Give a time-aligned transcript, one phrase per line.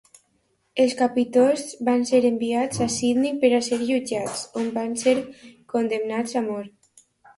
[0.83, 5.15] Els capitosts van ser enviats a Sydney per ser jutjats, on van ser
[5.75, 7.07] condemnats a mort.